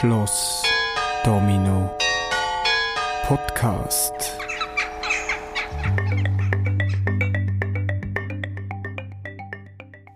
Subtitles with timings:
[0.00, 0.62] Schloss
[1.24, 1.90] Domino
[3.22, 4.12] Podcast.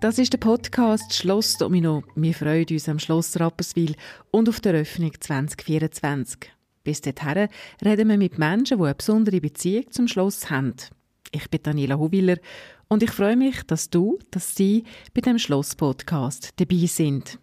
[0.02, 2.02] Das ist der Podcast Schloss Domino.
[2.14, 3.96] Wir freuen uns am Schloss Rapperswil
[4.30, 6.52] und auf der Eröffnung 2024.
[6.84, 7.48] Bis dahin
[7.82, 10.74] reden wir mit Menschen, die eine besondere Beziehung zum Schloss haben.
[11.32, 12.36] Ich bin Daniela Huwiller
[12.88, 14.84] und ich freue mich, dass du, dass Sie
[15.14, 17.38] bei dem Schloss-Podcast dabei sind.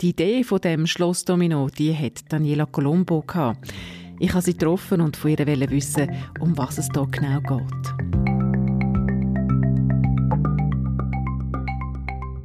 [0.00, 3.70] Die Idee von dem Schloss Domino, die hat Daniela Colombo gehabt.
[4.18, 7.94] Ich habe sie getroffen und von ihr wissen, um was es hier genau geht.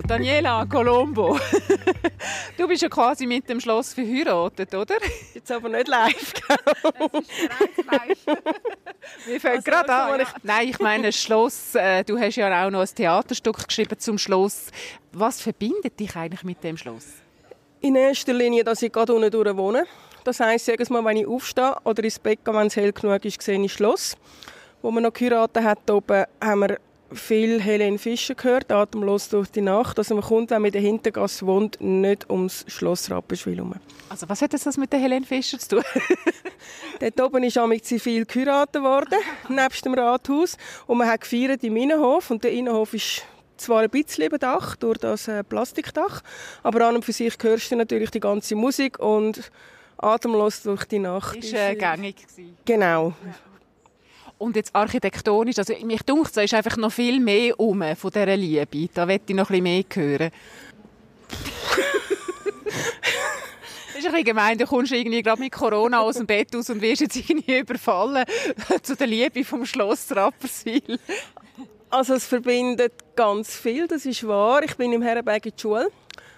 [0.05, 1.39] Daniela Colombo,
[2.57, 4.97] du bist ja quasi mit dem Schloss verheiratet, oder?
[5.33, 6.33] Jetzt aber nicht live.
[9.27, 10.19] Mir fällt also, gerade an.
[10.19, 10.27] Ja.
[10.43, 11.73] Nein, ich meine Schloss.
[11.75, 14.71] Äh, du hast ja auch noch ein Theaterstück geschrieben zum Schloss.
[15.13, 17.24] Was verbindet dich eigentlich mit dem Schloss?
[17.85, 19.85] In erster Linie, dass ich gerade unten durch wohne.
[20.23, 23.23] Das heisst, jedes Mal, wenn ich aufstehe oder ins Bett gehe, wenn es hell genug
[23.23, 24.17] ist, sehe ich das Schloss.
[24.81, 26.79] Wo man noch geheiratet hat, oben haben wir
[27.13, 29.99] viel Helene Fischer gehört, atemlos durch die Nacht.
[29.99, 33.75] Also man kommt, wenn man in der Hintergasse wohnt, nicht ums Schloss Rapperswil herum.
[34.09, 35.83] Also was hat das mit der Helene Fischer zu tun?
[36.99, 40.57] Dort oben ist auch mit zivil geheiratet worden, nebst dem Rathaus.
[40.87, 42.31] Und man hat gefeiert im Innenhof.
[42.31, 43.21] Und der Innenhof ist
[43.57, 46.21] zwar ein bisschen überdacht durch das äh, Plastikdach,
[46.63, 49.51] aber an und für sich hörst du natürlich die ganze Musik und
[49.97, 51.37] atemlos durch die Nacht.
[51.37, 52.57] Ist äh, gängig gewesen.
[52.65, 53.13] Genau.
[53.25, 53.35] Ja.
[54.37, 58.35] Und jetzt architektonisch, also mich dunkt, da ist einfach noch viel mehr um von dieser
[58.35, 58.89] Liebe.
[58.93, 60.31] Da möchte ich noch ein bisschen mehr hören.
[63.87, 66.69] Das ist ein bisschen gemein, du kommst irgendwie gerade mit Corona aus dem Bett aus
[66.69, 68.25] und wirst jetzt irgendwie überfallen
[68.83, 70.99] zu der Liebe vom Schloss Rapperswil.
[71.89, 74.63] Also es verbindet ganz viel, das ist wahr.
[74.63, 75.91] Ich bin im Herrenberg in der Schule.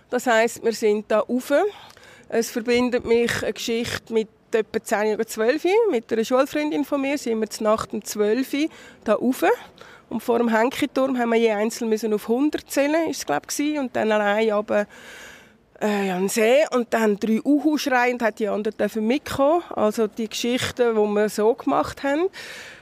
[0.09, 1.52] Das heisst, wir sind da rauf.
[2.30, 7.17] Es verbindet mich eine Geschichte mit etwa 10 oder 12 mit einer Schulfreundin von mir
[7.17, 8.70] sind wir Nacht um 12 Uhr
[9.04, 9.44] da rauf.
[10.09, 13.77] Und vor dem Henkiturm haben wir je einzeln auf 100 zählen, ist es, glaube ich,
[13.77, 14.88] und dann allein aber
[15.80, 19.64] äh, an den See und dann drei Uhu schreien und hat die anderen dürfen mitkommen.
[19.76, 22.30] Also die Geschichten, die wir so gemacht haben.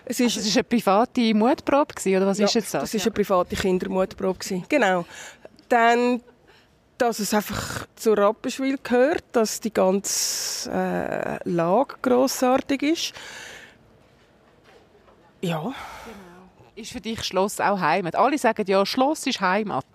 [0.05, 2.83] Es ist, also ist eine private Mutprobe oder was ja, ist jetzt das?
[2.83, 4.39] das ist eine private Kindermutprobe
[4.69, 5.05] Genau.
[5.67, 6.21] Dann
[6.97, 13.13] dass es einfach zu Rapperswil gehört, dass die ganze äh, Lage grossartig ist.
[15.41, 15.61] Ja.
[15.61, 15.73] Genau.
[16.75, 18.15] Ist für dich Schloss auch Heimat?
[18.15, 19.85] Alle sagen ja, Schloss ist Heimat.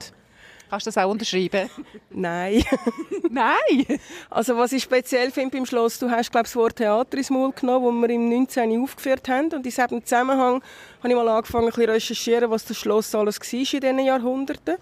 [0.71, 1.69] Kannst du das auch unterschreiben?
[2.11, 2.65] Nein.
[3.29, 3.99] Nein?
[4.31, 7.53] Also was ich speziell finde beim Schloss, du hast glaube das Wort Theater ins Maul
[7.53, 8.81] genommen, das wir im 19.
[8.81, 9.47] aufgeführt haben.
[9.47, 10.63] Und in diesem Zusammenhang
[11.01, 14.77] habe ich mal angefangen, ein bisschen recherchieren, was das Schloss alles war in diesen Jahrhunderten.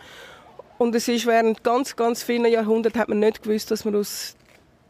[0.76, 4.37] Und es ist während ganz, ganz vielen Jahrhunderten hat man nicht gewusst, dass man aus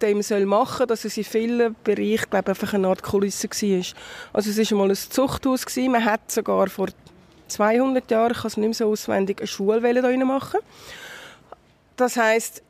[0.03, 3.85] dem soll machen soll, dass es in vielen Bereichen glaube einfach eine Art Kulisse war.
[4.33, 5.93] Also es war einmal ein Zuchthaus, gewesen.
[5.93, 6.89] man hat sogar vor
[7.49, 10.61] 200 Jahren, ich kann es nicht mehr so auswendig, eine Schule da machen
[11.97, 12.63] Das heisst,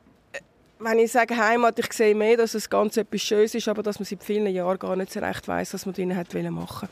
[0.79, 3.99] wenn ich sage Heimat, ich sehe mehr, dass es ganz etwas Schönes ist, aber dass
[3.99, 6.89] man seit vielen Jahren gar nicht so recht weiß, was man drinnen hat machen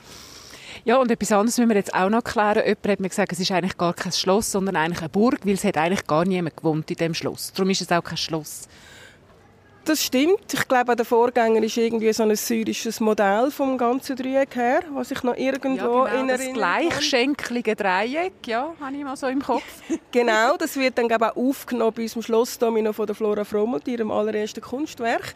[0.85, 2.63] ja, und etwas anderes müssen wir jetzt auch noch klären.
[2.65, 5.55] Jemand hat mir gesagt, es ist eigentlich gar kein Schloss, sondern eigentlich eine Burg, weil
[5.55, 7.53] es hat eigentlich gar niemand gewohnt in dem Schloss.
[7.53, 8.69] Darum ist es auch kein Schloss.
[9.87, 10.53] Das stimmt.
[10.53, 15.13] Ich glaube, der Vorgänger ist irgendwie so ein syrisches Modell vom ganzen Dreieck her, was
[15.13, 19.41] ich noch irgendwo ja, genau, in das gleichschenkelige Dreieck, ja, habe ich mal so im
[19.41, 19.63] Kopf.
[20.11, 24.61] genau, das wird dann auch aufgenommen bei unserem Schlossdomino von der Flora Frommelt, ihrem allerersten
[24.61, 25.35] Kunstwerk.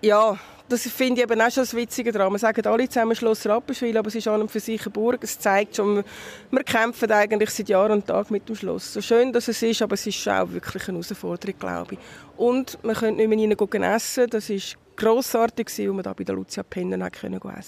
[0.00, 0.38] Ja,
[0.68, 2.32] das finde ich eben auch schon das Witzige daran.
[2.32, 5.24] Wir sagen alle zusammen Schloss Rapperswil, aber es ist an und für sich eine Burg.
[5.24, 6.04] Es zeigt schon,
[6.50, 8.92] wir kämpfen eigentlich seit Jahr und Tag mit dem Schloss.
[8.92, 11.98] So schön, dass es ist, aber es ist auch wirklich eine Herausforderung, glaube ich.
[12.36, 14.30] Und man könnte nicht mehr rein essen.
[14.30, 14.56] Das war
[14.94, 17.62] grossartig, als wir da bei der Lucia Penner essen konnten.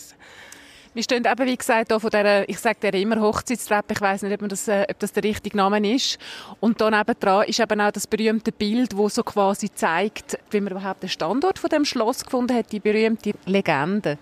[0.92, 4.22] Wir stehen eben, wie gesagt, hier von dieser, ich sage der immer Hochzeitstreppe, ich weiß
[4.22, 6.18] nicht, ob, das, äh, ob das der richtige Name ist.
[6.58, 10.72] Und da nebendran ist eben auch das berühmte Bild, wo so quasi zeigt, wie man
[10.72, 14.18] überhaupt den Standort von dem Schloss gefunden hat, die berühmte Legende.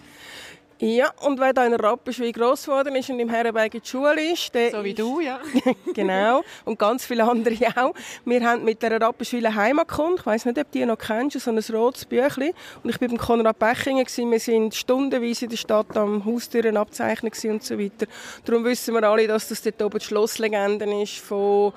[0.80, 4.32] Ja, und wer da in Rapperswil gross geworden ist und im Herrenberg in die Schule
[4.32, 5.40] ist, So wie du, ja.
[5.94, 6.44] genau.
[6.64, 7.94] Und ganz viele andere auch.
[8.24, 11.58] Wir haben mit der Rapperswil Heimatkunde, ich weiss nicht, ob die noch kennst, so ein
[11.58, 12.52] rotes Büchlein.
[12.84, 17.32] Und ich war beim Konrad Bechingen, wir sind stundenweise in der Stadt am Haustüren abzeichnen
[17.50, 18.06] und so weiter.
[18.44, 21.72] Darum wissen wir alle, dass das dort oben die Schlosslegende ist von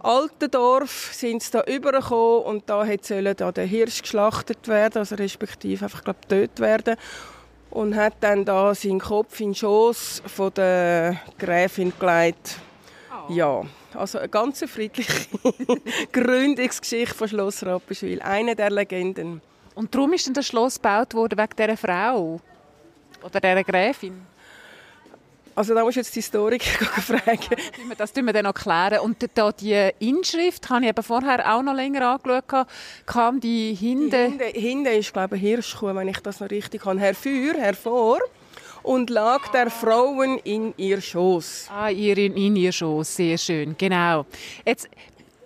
[0.00, 5.84] Altendorf sind sie da übergekommen und da sollte da der Hirsch geschlachtet werden, also respektive
[5.84, 6.96] einfach, glaube tötet werden
[7.70, 12.58] und hat dann da seinen Kopf in den Schoß von der Gräfin gelegt.
[13.10, 13.32] Oh.
[13.32, 13.62] Ja,
[13.94, 15.12] also eine ganz friedliche
[16.12, 19.40] Gründungsgeschichte von Schloss Rapperswil, eine der Legenden.
[19.74, 22.40] Und darum ist dann das Schloss gebaut worden wegen dieser Frau
[23.22, 24.26] oder dieser Gräfin?
[25.58, 27.56] Also da musst du jetzt die Historiker fragen.
[27.96, 29.00] Das tun wir dann noch klären.
[29.00, 32.68] Und da die Inschrift, habe ich eben vorher auch noch länger angeschaut,
[33.04, 34.38] kam die hinten...
[34.38, 37.00] Die hinten ist, glaube ich, Hirschkuh, wenn ich das noch richtig habe.
[37.00, 38.20] Herfür, hervor
[38.84, 41.70] und lag der Frauen in ihr Schoß.
[41.72, 44.26] Ah, in, in ihr Schoß, sehr schön, genau.
[44.64, 44.88] Jetzt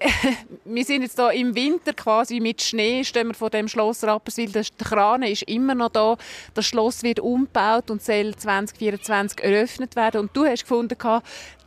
[0.65, 4.51] wir sind jetzt da im Winter quasi mit Schnee, stehen wir vor dem Schloss Rapperswil.
[4.51, 6.17] Der Kran ist immer noch da.
[6.55, 10.23] Das Schloss wird umgebaut und soll 2024 eröffnet werden.
[10.23, 10.97] Und du hast gefunden,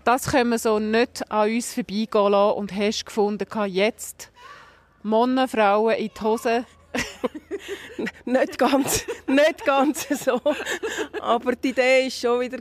[0.04, 4.32] das können wir so nicht an uns vorbeigehen lassen und hast gefunden, jetzt
[5.04, 6.66] Männer, Frauen in die Hose.
[8.26, 10.42] nicht ganz, nicht ganz so.
[11.22, 12.58] Aber die Idee war schon wieder,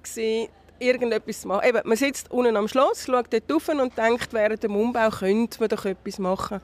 [0.78, 1.68] irgendetwas machen.
[1.68, 5.60] Eben, man sitzt unten am Schloss, schaut dort rauf und denkt, während dem Umbau könnte
[5.60, 6.60] man doch etwas machen.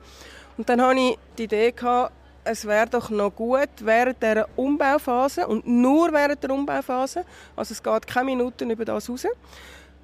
[0.57, 2.13] Und dann hatte ich die Idee, gehabt,
[2.43, 7.23] es wäre doch noch gut während der Umbauphase und nur während der Umbauphase,
[7.55, 9.27] also es geht keine Minuten über das raus,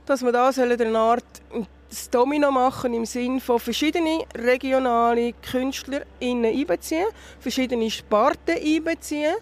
[0.06, 1.26] dass wir da eine Art
[1.90, 7.08] das Domino machen im Sinne von verschiedene regionale Künstler einbeziehen,
[7.40, 9.36] verschiedene Sparten einbeziehen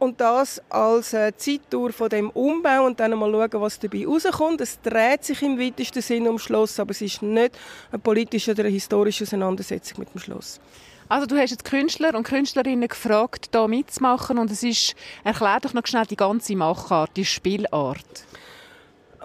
[0.00, 4.60] und das als äh, Zeitdauer von dem Umbau und dann mal schauen, was dabei rauskommt.
[4.62, 7.56] Es dreht sich im weitesten Sinne um Schloss, aber es ist nicht
[7.92, 10.58] eine politische oder eine historische Auseinandersetzung mit dem Schloss.
[11.08, 15.74] Also du hast jetzt Künstler und Künstlerinnen gefragt, da mitzumachen und es ist, erklär doch
[15.74, 18.24] noch schnell die ganze Machart, die Spielart.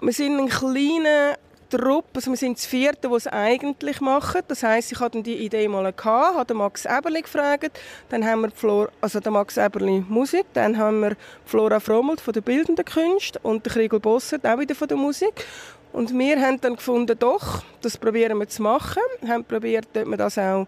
[0.02, 1.38] Wir sind ein kleiner
[1.68, 4.42] Truppe, also wir sind das vierte, die es eigentlich machen.
[4.48, 7.78] Das heisst, ich hatte die Idee mal habe Max Eberli gefragt,
[8.08, 12.34] dann haben wir Flor, also der Max Eberli Musik, dann haben wir Flora Frommelt von
[12.34, 15.46] der Bildenden Künste und der Kriegel Bossert auch wieder von der Musik.
[15.92, 20.16] Und wir haben dann gefunden, doch, das probieren wir zu machen, haben probiert, dort wir
[20.16, 20.66] das auch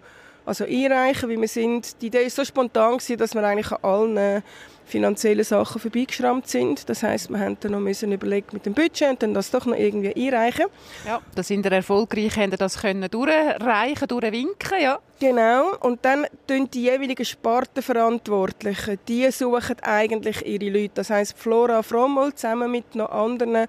[0.48, 2.00] also einreichen, wie wir sind.
[2.00, 4.42] Die Idee war so spontan, dass wir eigentlich an allen
[4.88, 6.88] finanziellen Sachen vorbeigeschrammt sind.
[6.88, 9.66] Das heißt, wir haben dann noch müssen überlegen mit dem Budget und dann das doch
[9.66, 10.66] noch irgendwie einreichen.
[11.06, 14.98] Ja, da sind wir erfolgreich, haben das können durchreichen, durchwinken, ja.
[15.20, 15.76] Genau.
[15.80, 20.94] Und dann tun die jeweiligen Spartenverantwortlichen, die suchen eigentlich ihre Leute.
[20.94, 23.66] Das heißt, Flora Frommel zusammen mit noch anderen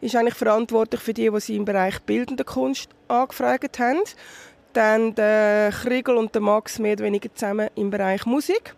[0.00, 4.02] ist eigentlich verantwortlich für die, die sie im Bereich bildende Kunst angefragt haben.
[4.78, 8.76] Dann der Kriegel und der Max mehr oder weniger zusammen im Bereich Musik.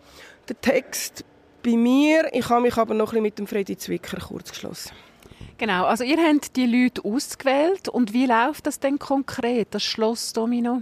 [0.49, 1.27] Der Text
[1.63, 4.93] bei mir, ich habe mich aber noch ein bisschen mit dem Freddy Zwicker kurz geschlossen.
[5.59, 10.33] Genau, also ihr habt die Leute ausgewählt und wie läuft das denn konkret, das Schloss
[10.33, 10.81] Domino?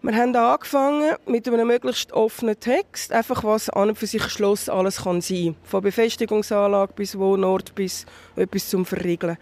[0.00, 4.70] Wir haben angefangen mit einem möglichst offenen Text, einfach was an und für sich Schloss
[4.70, 9.36] alles kann sein, von Befestigungsanlage bis Wohnort bis etwas zum Verriegeln.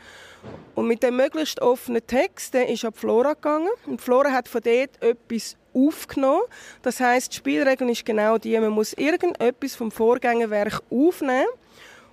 [0.74, 4.60] Und mit dem möglichst offenen Text der ist ab Flora gegangen und Flora hat von
[4.62, 6.42] dort etwas aufgenommen.
[6.82, 11.48] Das heißt, die Spielregel ist genau die, man muss irgendetwas vom Vorgängerwerk aufnehmen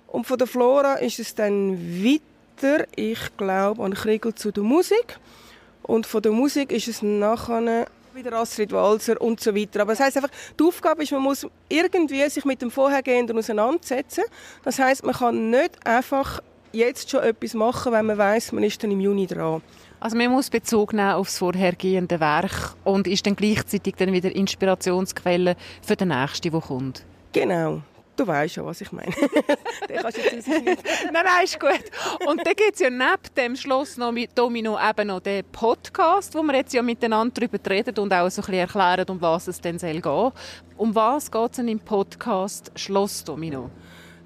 [0.08, 5.18] und von der Flora ist es dann weiter, ich glaube, an Kriegel zu der Musik
[5.82, 7.86] und von der Musik ist es nachher
[8.16, 9.82] wieder Astrid Walser und so weiter.
[9.82, 14.24] Aber das heißt einfach, die Aufgabe ist, man muss irgendwie sich mit dem Vorhergehenden auseinandersetzen.
[14.64, 16.40] Das heißt, man kann nicht einfach
[16.76, 19.62] jetzt schon etwas machen, wenn man weiß, man ist dann im Juni dran.
[19.98, 24.34] Also man muss Bezug nehmen auf das vorhergehende Werk und ist dann gleichzeitig dann wieder
[24.34, 27.04] Inspirationsquelle für den nächsten, der kommt.
[27.32, 27.82] Genau.
[28.16, 29.12] Du weißt schon, was ich meine.
[29.88, 30.64] den kannst du jetzt nicht.
[31.12, 31.82] nein, nein, ist gut.
[32.26, 36.34] Und dann gibt es ja neben dem Schloss noch mit Domino eben noch den Podcast,
[36.34, 39.48] wo wir jetzt ja miteinander darüber reden und auch so ein bisschen erklären, um was
[39.48, 40.32] es denn soll gehen.
[40.78, 43.70] Um was geht es denn im Podcast Schloss Domino?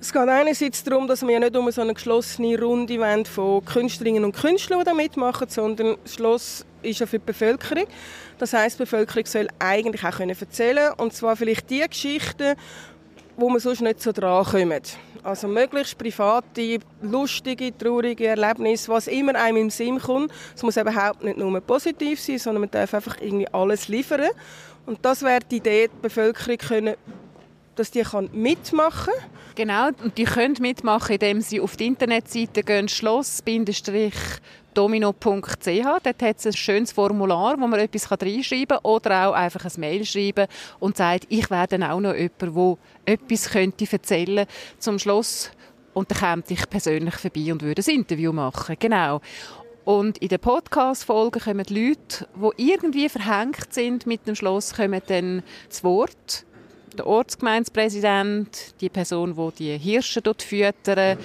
[0.02, 3.62] Es geht einerseits darum, dass wir ja nicht um so eine geschlossene Runde wollen von
[3.62, 7.85] Künstlerinnen und Künstlern, die mitmachen, sondern das Schloss ist ja für die Bevölkerung.
[8.38, 12.54] Das heißt, die Bevölkerung soll eigentlich auch erzählen können und zwar vielleicht die Geschichten,
[13.37, 14.97] wo man sonst nicht so dran kommt.
[15.23, 20.33] Also möglichst private, lustige, traurige Erlebnisse, was immer einem im Sinn kommt.
[20.57, 24.30] Es muss überhaupt nicht nur positiv sein, sondern man darf einfach irgendwie alles liefern.
[24.87, 26.95] Und das wäre die Idee, die Bevölkerung können
[27.76, 28.02] dass die
[28.33, 29.30] mitmachen kann.
[29.61, 34.40] Genau, und die können mitmachen, indem sie auf die Internetseite gehen, schloss-domino.ch.
[34.75, 39.73] Dort hat es ein schönes Formular, wo man etwas reinschreiben kann oder auch einfach ein
[39.76, 40.47] Mail schreiben
[40.79, 44.47] und sagt, ich werde dann auch noch jemand, der etwas könnte erzählen
[44.79, 45.50] zum Schloss
[45.93, 48.76] und dann käme ich persönlich vorbei und würde ein Interview machen.
[48.79, 49.21] Genau.
[49.85, 55.02] Und in den Podcast-Folgen kommen die Leute, die irgendwie verhängt sind mit dem Schloss, kommen
[55.07, 56.47] dann zu Wort
[56.97, 61.18] der Ortsgemeindepräsident, die Person, die die Hirsche dort füttert,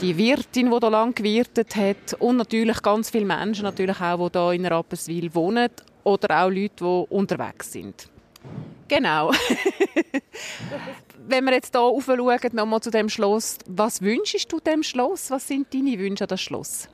[0.00, 4.38] die Wirtin, die da lang gewirtet hat und natürlich ganz viele Menschen, natürlich auch, die
[4.38, 5.70] hier in Rapperswil wohnen
[6.04, 8.08] oder auch Leute, die unterwegs sind.
[8.88, 9.32] Genau.
[11.28, 15.30] Wenn wir jetzt hier aufschauen, nochmal zu dem Schloss, was wünschst du dem Schloss?
[15.30, 16.88] Was sind deine Wünsche an das Schloss?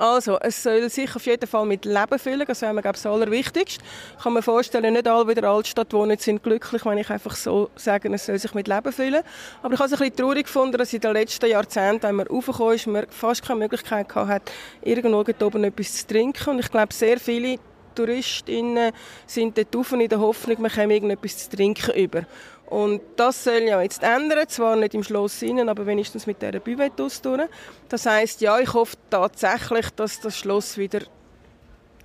[0.00, 2.46] Also, es soll sich auf jeden Fall mit Leben füllen.
[2.46, 3.84] Das wäre mir, glaube ich, das Allerwichtigste.
[4.16, 7.10] Ich kann mir vorstellen, nicht alle, die in der Altstadt wohnen, sind glücklich, wenn ich
[7.10, 9.22] einfach so sage, es soll sich mit Leben füllen.
[9.62, 12.26] Aber ich habe es ein bisschen traurig gefunden, dass in den letzten Jahrzehnten, wenn man
[12.28, 16.48] raufgekommen ist, man fast keine Möglichkeit hatte, irgendwo oben etwas zu trinken.
[16.48, 17.58] Und ich glaube, sehr viele
[17.94, 18.92] Touristinnen
[19.26, 22.22] sind dort rauf in der Hoffnung, man käme irgendetwas zu trinken über.
[22.70, 26.60] Und das soll ja jetzt ändern, zwar nicht im Schloss innen, aber wenigstens mit dieser
[26.60, 27.48] Buvette durch.
[27.88, 31.00] Das heißt, ja, ich hoffe tatsächlich, dass das Schloss wieder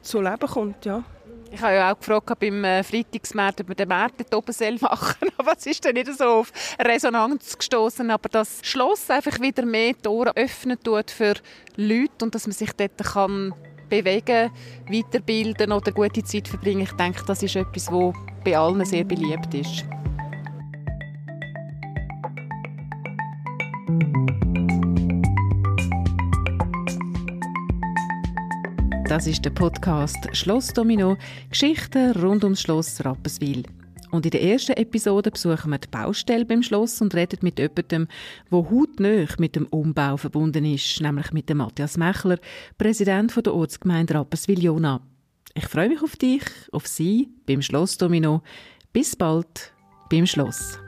[0.02, 1.04] zu Leben kommt, ja.
[1.52, 5.54] Ich habe ja auch gefragt beim äh, Freitagsmarkt, ob wir den Markt oben machen aber
[5.58, 8.10] es ist dann nicht so auf Resonanz gestoßen.
[8.10, 11.36] Aber das Schloss einfach wieder mehr Tore öffnen tut für
[11.78, 13.54] Leute und dass man sich dort kann
[13.90, 14.52] bewegen,
[14.90, 16.82] weiterbilden oder gute Zeit verbringen.
[16.82, 19.86] Ich denke, das ist etwas, was bei allen sehr beliebt ist.
[29.08, 31.16] Das ist der Podcast Schloss Domino,
[31.50, 33.64] Geschichten rund ums Schloss Rapperswil.
[34.12, 38.08] Und in der ersten Episode besuchen wir die Baustelle beim Schloss und reden mit jemandem,
[38.52, 42.40] der hautnah mit dem Umbau verbunden ist, nämlich mit dem Matthias Mechler,
[42.78, 45.02] Präsident der Ortsgemeinde Rapperswil-Jona.
[45.54, 48.42] Ich freue mich auf dich, auf Sie beim Schloss Domino.
[48.92, 49.74] Bis bald
[50.10, 50.80] beim Schloss.